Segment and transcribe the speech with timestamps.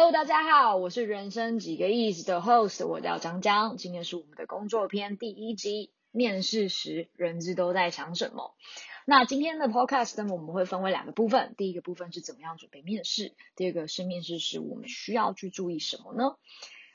[0.00, 8.54] Hello，大家好，我是人生几个意思的 host，我叫张江，今天是我们的工作篇第一集，面试时人资都在想什么。
[9.04, 16.36] 那今天的 podcast 呢，我们会分为两个部分，第一个部分是怎么样准备面试，第二个是面试时我们需要去注意什么呢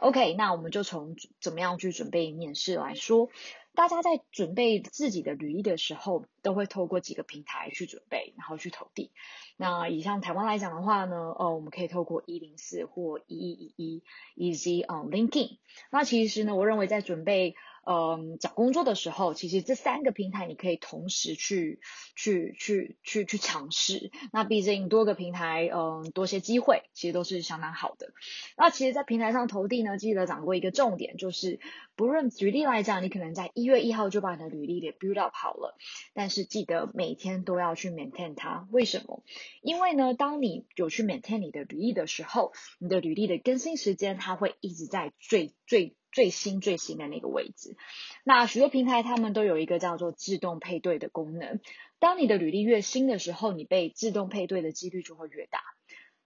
[0.00, 3.28] ？OK，那我们就从怎么样去准备面试来说。
[3.72, 9.12] 大家在准备自己的履历的时候，都会透过几个平台去准备，然后去投递。
[9.56, 14.02] 那以像台湾来讲的话呢，呃，我们可以透过一零四或一一一一
[14.34, 15.58] 以及嗯 LinkedIn。
[15.90, 17.54] 那其实呢，我认为在准备。
[17.82, 21.80] 嗯，找工作的时候，其实这三个平台你可以同时去
[22.14, 24.10] 去去去去尝试。
[24.32, 28.12] 那毕竟多个平台，嗯，多些机会，其实都是相当好的。
[28.56, 31.58] 那其实，在平台上投递呢，记得掌握一个重点，就是
[31.96, 35.76] 不论举例来讲，你可能在一月一号就把你的履历给 build up 好了，
[36.12, 38.68] 但是记得每天都要去 maintain 它。
[38.70, 39.24] 为什么？
[39.62, 45.96] 因为呢，当你有去 maintain 你的履历的时候，你的履历的更新时间，它会一直在最最。
[46.12, 47.76] 最新最新的那个位置，
[48.24, 51.60] 那许多平台他们都有一个叫做自动配对的功能。
[51.98, 55.60] 当你的履历越新的时候，你被自动配对的几率就会越大。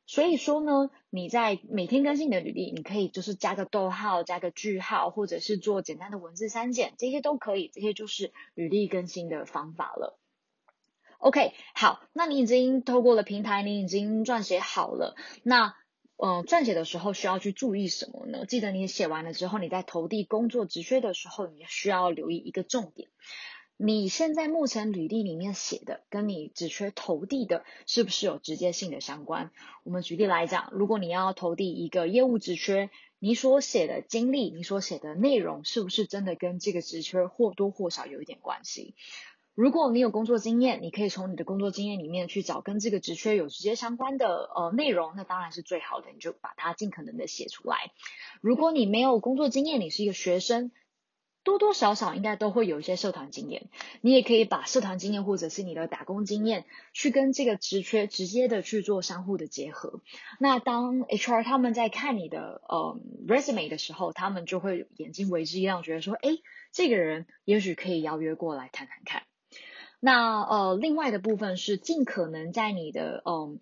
[0.07, 7.71] 所以说呢，你在每天更新你的履历，你可以就是加个逗号、加个句号，或者是做简单的文字删减，这些都可以。
[7.73, 10.19] 这些就是履历更新的方法了。
[11.19, 15.75] OK，好，那你已经透过了平台，你已经撰写好了，那。
[16.17, 18.47] 嗯，撰写的时候需要去注意什么呢？
[18.47, 23.09] 记得你写完了之后，你在投递工作职缺的时候，你需要留意一个重点：
[23.77, 29.51] 你现在目前履历里面写的，跟你职缺投递的，是不是有直接性的相关？
[29.83, 38.95] 我们举例来讲，如果你要投递一个业务职缺，你所写的经历，你所写的内容，是不是真的跟这个职缺或多或少有一点关系？
[39.55, 47.93] 如果你有工作经验，你可以从你的工作经验里面去找跟这个职缺有直接相关的呃内容，那当然是最好的，你就把它尽可能的写出来。
[48.41, 50.73] 如果你没有工作经验，你是一个学生，
[51.45, 53.69] 多多少少应该都会有一些社团经验，
[54.01, 60.01] 你也可以把社团经验或者是你的打工经验去跟这个职缺直接的去做相互的结合。
[60.41, 62.98] 那当 HR 他们在看你的呃
[63.29, 66.31] resume 的时候，他们就会眼睛为之一亮，觉得说，哎，
[66.73, 69.23] 这个人也许可以邀约过来谈谈看。
[70.05, 73.59] 那呃，另外的部分是尽可能在你的嗯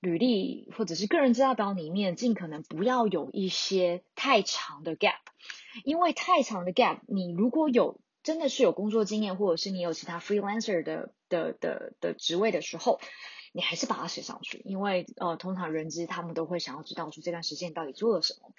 [0.00, 5.20] 履历或者是个人资料表里面，尽可能不要有一些太长的 gap，
[5.84, 12.98] 因为太长的 gap，你如果有真的是有工作经验，或者是你有其他 freelancer 的的的的职位的时候，
[13.52, 18.50] 你还是把它写上去，因为呃，通常人资他们都会想要知道说这段时间到底做了什么，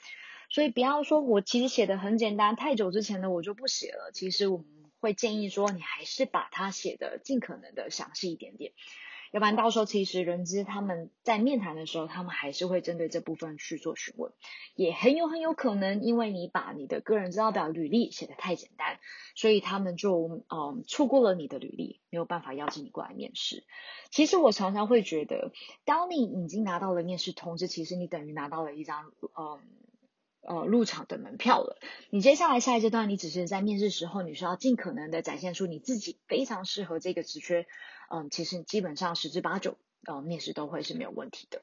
[0.50, 4.77] 所以不要说我其实写的很简单，太久之前的我就不写了，其实我们。
[5.00, 8.74] 会建议说，你还是把它写的尽可能的详细一点点，
[9.32, 14.32] 要不然到时候其实人资他们在面谈的时候，他们还是会针对这部分去做询问，
[14.76, 19.00] 也很有很有可能，因为你把你的个人资料表履历写的太简单，
[19.36, 23.64] 所以他们就嗯错过了你的履历，没有办法邀请你过来面试。
[24.10, 25.52] 其实我常常会觉得，
[25.86, 29.60] 当你已经拿到了面试通知，其实你等于拿到了一张嗯。
[30.48, 31.78] 呃，入场的门票了。
[32.10, 37.68] 你接下来下一阶段，你只是在面试时候，你需要尽可能的展现出你自己非常适合这个职缺。
[38.10, 41.62] 嗯，其实基本上十之八九，呃，面试都会是没有问题的。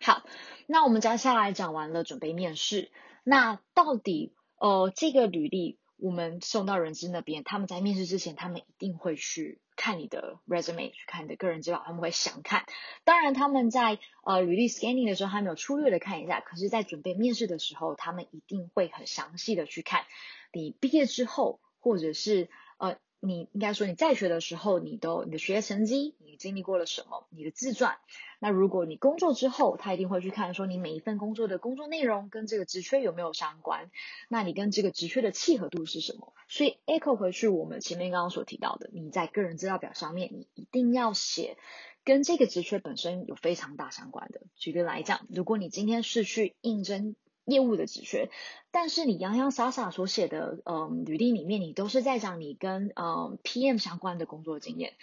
[0.00, 0.24] 好，
[0.66, 2.90] 那我们接下来讲完了准备面试，
[3.22, 5.78] 那到底呃这个履历？
[5.98, 12.64] 我们送到人资那边，他们在面试之前，他们一定会去看你的 resume，去看你的个人资料，他们会详看。
[13.02, 16.38] 当然，他们在呃履历 scanning 的时候，他们有粗略的看一下。
[16.40, 20.04] 可是，在准备面试的时候，他们一定会很详细的去看
[20.52, 22.48] 你毕业之后，或者是
[22.78, 22.96] 呃。
[23.24, 27.24] 你应该说你在学的时候，你都你的学业成绩，你经历过了什么？
[27.30, 27.96] 你的自传。
[28.40, 33.92] 那如果你工作之后，他一定会去看说你每一份工作的工作内容跟这个职缺有没有相关？
[34.28, 36.32] 那你跟这个职缺的契合度是什么？
[36.48, 41.56] 所以 echo 回去我们前面刚刚所提到的，你在个人资料表上面，你一定要写
[42.02, 44.40] 跟这个职缺本身有非常大相关的。
[44.56, 47.14] 举例来讲，如果你今天是去应征。
[47.44, 48.30] 业务的职缺，
[48.70, 54.94] 但是你洋洋洒洒所写的，嗯，履历里面你都是在讲你跟嗯 PM 相关的工作经验，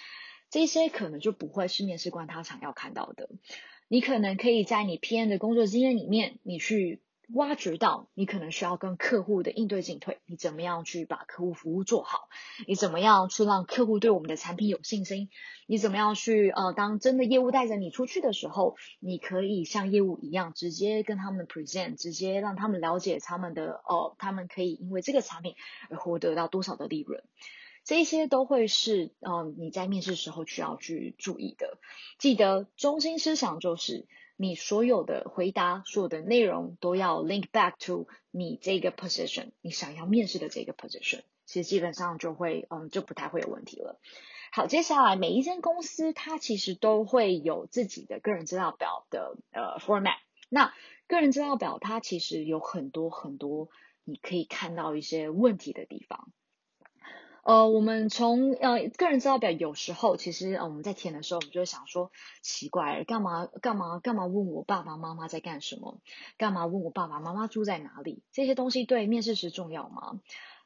[0.50, 3.30] 这些可能就不会是面试官他想要看到的。
[3.88, 7.01] 你可能可以在你 PM 的工作经验里面，你去。
[7.33, 12.27] 挖掘到你可能需要跟客户的应对进退，你怎么样去把客户服务做好？
[12.67, 15.29] 你怎么样去让客户对我们的产品有信心？
[15.67, 25.53] 你怎么样去呃，当真的业务带着你出去的时候，你可以像业务一样直接跟他们 present，直接让他们了解他们的呃，他们可以因为这个产品
[25.91, 27.23] 而获得到多少的利润？
[27.83, 31.77] 这些都会是嗯你在面试时候需要去注意的。
[32.17, 34.07] 记得中心思想就是。
[34.41, 44.00] 你所有的回答、所有的内容都要 link back to 你这个 position，你想要面试的这个 position，其实基本上就会，嗯，就不太会有问题了。
[44.53, 50.15] 好，接下来每一间公司它其实都会有自己的个人资料表的呃 format。
[50.47, 50.74] 那
[51.09, 53.68] 个人资料表它其实有很多很多
[54.06, 56.31] 你可以看到一些问题的地方。
[57.50, 62.12] 呃，我们从呃个人资料表有时候其实呃我们在填的时候，我们就会想说，
[62.44, 66.00] 奇怪，干嘛干嘛干嘛问我爸爸妈妈在干什么？
[66.38, 68.22] 干嘛问我爸爸妈妈住在哪里？
[68.31, 70.19] 这些东西对面试时重要吗？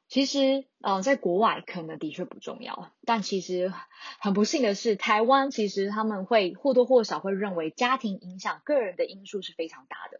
[0.09, 3.71] 其实呃在国外可能的确不重要，但其实
[4.19, 10.19] 很不幸的是，台湾其实他们会或多或少会认为家庭影响个人的因素是非常大的。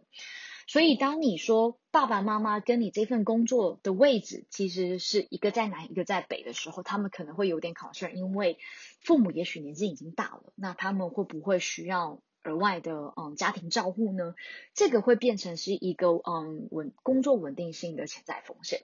[0.68, 8.57] 所以，当你说爸爸妈妈跟你这份工作的位置其实是一个在南，一个在北的时候，他们可能会有点 concern，因为
[9.01, 14.36] 父母也许年纪已经大了，那他们会不会需要额外的嗯家庭照护呢？
[14.74, 18.83] 这个会变成是一个嗯稳工作稳定性的潜在风险。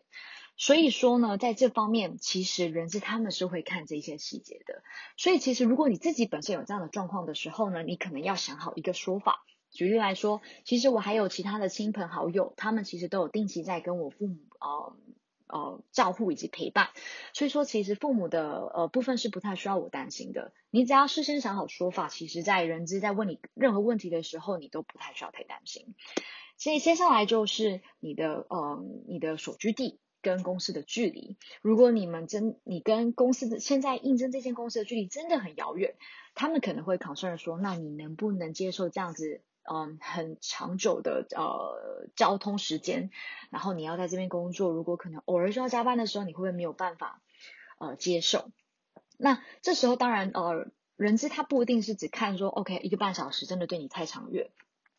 [0.57, 4.83] 所以说呢，在这方面，其实人资他们是会看这些细节的。
[5.15, 9.45] 所以，其实如果你自己本身有这样的状况的时候呢，你可能要想好一个说法。
[9.71, 14.95] 举例来说，其实我还有其他的亲朋好友，他们其实都有定期在跟我父母呃
[15.47, 16.89] 呃照护以及陪伴，
[17.33, 20.53] 所以说其实父母的呃部分是不太需要我担心的。
[20.71, 25.95] 你只要事先想好说法，其实在人资在问你任何问题的时候，你都不太需要太担心。
[26.57, 31.37] 所以接下来就是你的呃你的所居地跟公司的距离。
[31.61, 35.95] 如果你们真你跟公司的现在应征这间公司的距离真的很遥远，
[36.35, 39.41] 他们可能会 concern 说，那你能不能接受这样子？
[39.71, 43.11] 嗯，很长久的呃交通时间，
[43.51, 47.21] 然后你要在这边工作，如果可能偶尔需要加班的时候，你会不会没有办法
[47.77, 48.49] 呃接受？
[49.15, 54.49] 那这时候当然呃，人资他不一定是只看说 OK 一个半小时真的对你太长远，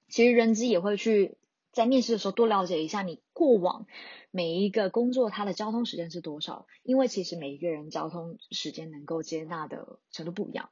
[0.08, 1.36] 其实人资也会去
[1.72, 3.86] 在面试的时候多了解一下你过往
[4.30, 10.70] 每一个工作它的交通时间是多少，因为其实每一个人交通时间能够接纳的程度不一样，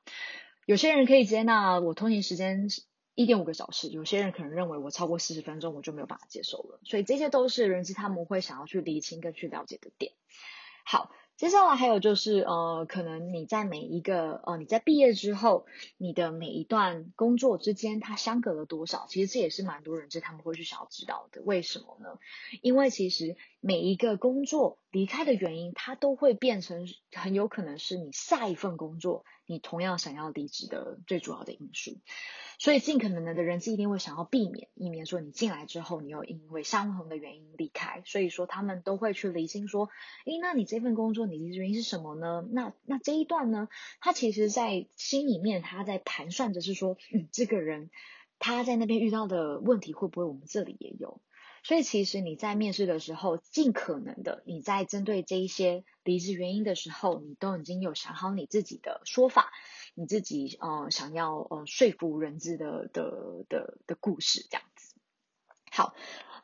[0.67, 2.69] 有些人可以接纳我通勤时间。
[3.19, 10.13] 一点五个小时，有些人可能认为我超过四十分钟我就没有办法接受了，所以这些都是人资他们会想要去理清跟去了解的点。
[10.85, 15.67] 好，接下来还有就是呃，可能你在每一个呃你在毕业之后，
[15.97, 19.07] 你的每一段工作之间它相隔了多少？
[19.09, 21.43] 其实这也是蛮多人资他们会去想要知道的。
[21.43, 22.21] 为什么呢？
[22.63, 31.99] 因为其实每一个工作离开的原因，它都会变成很有可能是你下一份工作你同样想要离职的最主要的因素。
[32.61, 38.03] 所以尽可能的人是一定会想要避免，以免说你进来之后你又因为相同的原因离开。
[38.05, 39.89] 所以说他们都会去理清说，
[40.25, 42.45] 诶，那你这份工作你离职原因是什么呢？
[42.51, 43.69] 那那这一段呢，
[44.01, 47.91] 他其实在心里面他在盘算着是说，嗯，这个人
[48.39, 51.21] 他在那边遇到的问题会不会我们这里也有？
[51.69, 59.53] 所以其实你在面试的时候，尽可能的你在针对这一些离职原因的时候，你都已经有想好你自己的说法。
[59.95, 64.95] 你自己呃想要呃说服人质的的的的故事这样子，
[65.71, 65.95] 好，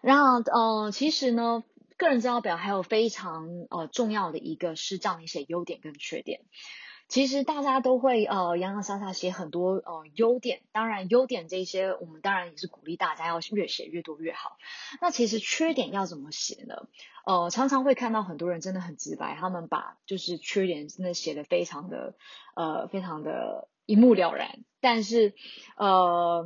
[0.02, 1.64] 然后呃其实呢，
[1.96, 6.42] 个人资料表还有非常呃重要的一个是这样一些优点跟缺点。
[7.14, 14.56] 其实大家都会呃洋洋洒洒写很多呃优点，当然优点这些我们当然也是鼓励大家要越写越多越好。
[15.00, 16.88] 那其实缺点要怎么写呢？
[17.24, 22.16] 呃，常常会看到很多人真的很直白，他们把就是缺点真的写的非常的
[22.56, 24.64] 呃非常的一目了然。
[24.80, 25.34] 但是
[25.76, 26.44] 呃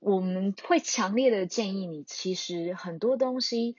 [0.00, 3.76] 我们会强烈的建议你，其实很多东西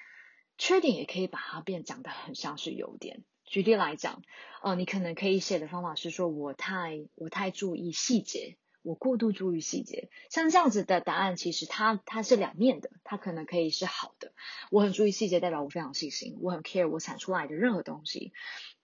[0.59, 3.23] 缺点也可以把它变讲的很像是优点。
[3.47, 4.21] 举例来讲，
[4.61, 10.09] 呃，你可能可以写的方法是说，我太我太注意细节，我过度注意细节。
[10.29, 14.33] 像这样子的答案，其实它它是两面的，它可能可以是好的。
[14.69, 18.33] 我很注意细节，代表我非常细心，我很 care 我产出来的任何东西。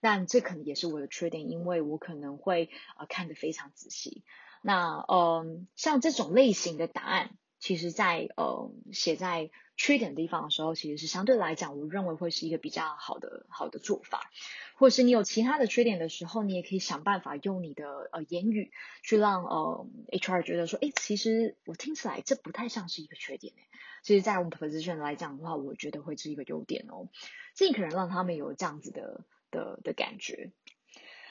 [0.00, 4.24] 但这可能也是我的缺点，因为我可能会呃看得非常仔细。
[4.62, 9.50] 那嗯，像这种类型的答案，其实在呃写在。
[9.76, 14.30] 缺点的地方的时候，其实是相对来讲，我认为会是一个比较好的好的做法。
[14.76, 18.70] 或是你有其他的缺点的时候，你也可以想办法用你的呃言语
[19.02, 23.62] 去让呃 HR 觉得说，哎，其实我听起来这不太像是一个缺点诶。
[24.04, 27.08] 其实，在我们 position 来讲的话，我觉得会是一个优点哦。
[27.56, 30.52] 尽可能让他们有这样子的的的感觉。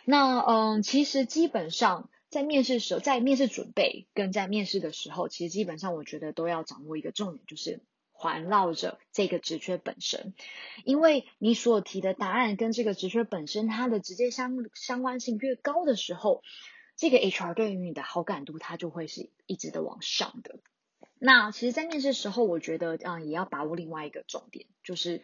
[0.04, 7.80] 那嗯，其实基本上在面试时候，在面试准备跟在面试的时候，其实基本上我觉得都要掌握一个重点，就是。
[8.16, 10.34] 环绕着这个职缺本身，
[10.86, 16.42] 因为你所提的答案跟这个职缺本身它的直接相相关性越高的时候，
[16.96, 20.60] 这个 HR 对于你的好感度它就会是一直的往上的。
[21.20, 25.22] 那其实，在面试时候，我觉得，嗯，也要把握另外一个重点，就是，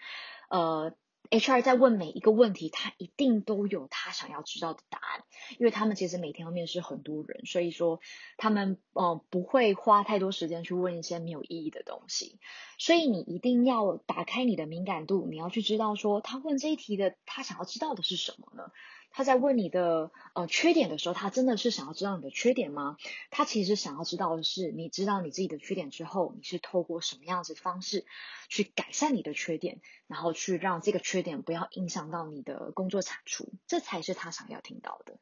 [0.49, 0.93] 呃
[1.29, 5.23] ，HR 在问每一个问题，他一定都有他想要知道的答案，
[5.57, 7.99] 因为他们其实每天要面试很多人，所以说
[8.37, 12.39] 他们，呃，不会花太多时间去问一些没有意义的东西，
[12.77, 18.71] 所以你一定要打开你的敏感度，你要去知道说，他问这一题的，他想要知道的是什么呢？
[19.11, 22.97] 他在问你的呃缺点的时候，他真的是想要知道你的缺点吗？
[23.31, 28.05] 他其实想要知道的是，你知道你自己的缺点之后，你是透过什么样子的方式
[28.47, 35.17] 去改善你的缺点，然后去让这个缺点不要影响到你的工作产出，这才是他想要听到的。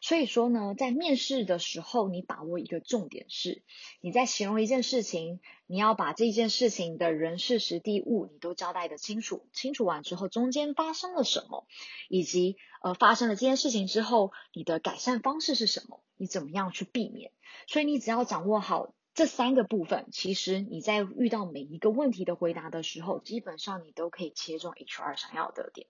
[0.00, 3.62] 所以说呢，在面试的时候，你把握一个重点是，
[4.00, 5.40] 你在形容一件事情，
[5.72, 11.66] 你要把这件事情的人事时地物你都交代的清楚，清楚完之后，中间发生了什么，
[12.10, 12.58] 以及。
[12.82, 16.02] 呃，发生了这件事情之后，你的改善方式是什么？
[16.16, 17.30] 你怎么样去避免？
[17.68, 25.86] 所以你只要掌握好这三个部分，其实你在遇到每一个问题的回答的时候，基本上你都可以切中 HR 想要的点。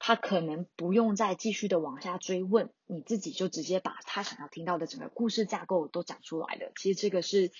[0.00, 6.72] 他可能不用再继续的往下追问，你自己就直接把他想要听到的整个故事架构都讲出来了。
[6.74, 7.52] 其实这个是。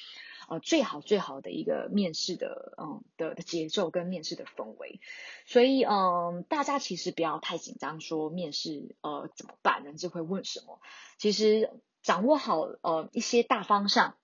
[0.49, 4.99] 呃，最好最好的一个面试的，嗯的节奏跟面试的氛围，
[5.47, 10.81] 所以嗯，大家其实不要太紧张，说面试呃怎么办，人就会问什么。
[11.19, 11.71] 其实
[12.03, 14.17] 掌握好呃一些大方向、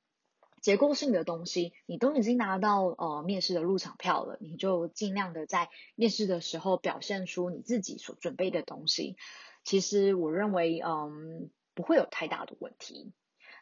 [0.66, 9.14] 结构性的东西，你都已经拿到呃面试的入场票了，你就尽量的在面试的时候表现出你自己所准备的东西。
[9.62, 13.12] 其实我认为嗯不会有太大的问题。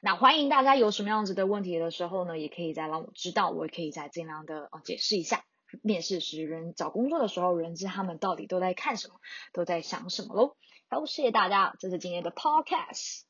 [0.01, 5.45] 那欢迎大家有什么样子的问题的时候呢，也可以再让我知道，我也可以再尽量的呃解释一下。
[5.83, 9.17] 面试时人找工作的时候，人资他们到底都在看什么，
[9.53, 10.57] 都在想什么喽。
[10.89, 13.25] 好，谢谢大家，这是今天的 podcast，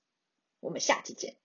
[0.61, 1.44] 我们下期见。